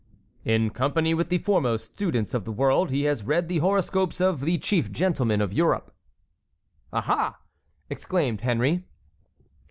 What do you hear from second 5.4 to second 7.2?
of Europe." "Ah!